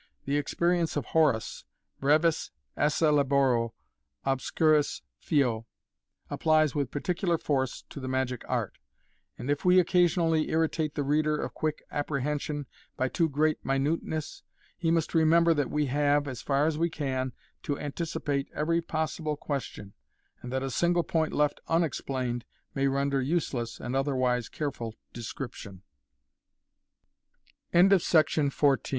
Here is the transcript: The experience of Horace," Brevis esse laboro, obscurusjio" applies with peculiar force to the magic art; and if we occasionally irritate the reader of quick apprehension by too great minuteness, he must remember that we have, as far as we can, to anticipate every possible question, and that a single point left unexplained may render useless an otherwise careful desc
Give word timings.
The 0.25 0.35
experience 0.37 0.97
of 0.97 1.05
Horace," 1.13 1.63
Brevis 2.01 2.49
esse 2.75 3.03
laboro, 3.03 3.73
obscurusjio" 4.25 5.65
applies 6.27 6.73
with 6.73 6.89
peculiar 6.89 7.37
force 7.37 7.83
to 7.91 7.99
the 7.99 8.07
magic 8.07 8.43
art; 8.49 8.79
and 9.37 9.51
if 9.51 9.63
we 9.63 9.79
occasionally 9.79 10.49
irritate 10.49 10.95
the 10.95 11.03
reader 11.03 11.37
of 11.39 11.53
quick 11.53 11.83
apprehension 11.91 12.65
by 12.97 13.09
too 13.09 13.29
great 13.29 13.63
minuteness, 13.63 14.41
he 14.75 14.89
must 14.89 15.13
remember 15.13 15.53
that 15.53 15.69
we 15.69 15.85
have, 15.85 16.27
as 16.27 16.41
far 16.41 16.65
as 16.65 16.79
we 16.79 16.89
can, 16.89 17.31
to 17.61 17.77
anticipate 17.77 18.49
every 18.55 18.81
possible 18.81 19.35
question, 19.37 19.93
and 20.41 20.51
that 20.51 20.63
a 20.63 20.71
single 20.71 21.03
point 21.03 21.31
left 21.31 21.61
unexplained 21.67 22.43
may 22.73 22.87
render 22.87 23.21
useless 23.21 23.79
an 23.79 23.93
otherwise 23.93 24.49
careful 24.49 24.95
desc 25.13 25.79